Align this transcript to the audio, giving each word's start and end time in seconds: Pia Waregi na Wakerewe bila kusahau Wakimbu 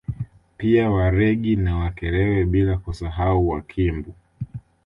Pia 0.57 0.89
Waregi 0.91 1.55
na 1.55 1.77
Wakerewe 1.77 2.45
bila 2.45 2.77
kusahau 2.77 3.49
Wakimbu 3.49 4.13